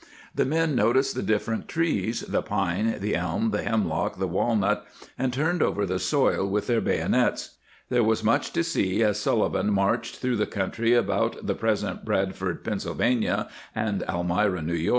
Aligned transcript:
The 0.33 0.45
men 0.45 0.73
noticed 0.75 1.13
the 1.13 1.21
different 1.21 1.67
trees, 1.67 2.21
the 2.21 2.41
pine, 2.41 2.95
the 2.99 3.15
elm, 3.15 3.51
the 3.51 3.61
hemlock, 3.61 4.17
the 4.17 4.27
walnut, 4.27 4.83
and 5.15 5.31
turned 5.31 5.61
over 5.61 5.85
the 5.85 5.99
soil 5.99 6.43
with 6.49 6.65
their 6.65 6.81
bayonets.^ 6.81 7.55
There 7.89 8.03
was 8.03 8.23
much 8.23 8.51
to 8.53 8.63
see 8.63 9.03
as 9.03 9.19
Sullivan 9.19 9.71
marched 9.71 10.15
through 10.15 10.37
the 10.37 10.47
country 10.47 10.95
about 10.95 11.45
the 11.45 11.53
present 11.53 12.03
Bradford, 12.03 12.63
Penn., 12.63 12.79
and 13.75 14.01
Elmira, 14.09 14.57
N. 14.61 14.67
Y. 14.69 14.89